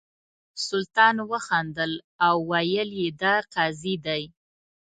سلطان 0.67 1.15
وخندل 1.31 1.91
او 2.25 2.35
ویل 2.51 2.89
یې 3.01 3.09
دا 3.21 3.35
قاضي 3.53 3.95
دی. 4.05 4.23